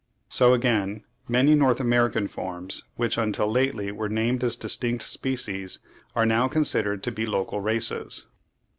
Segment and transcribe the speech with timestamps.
[0.29, 5.77] So again many North American forms which until lately were named as distinct species,
[6.15, 8.25] are now considered to be local races.)